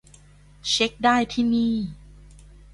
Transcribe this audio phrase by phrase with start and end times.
[0.69, 1.75] เช็กได้ที่นี่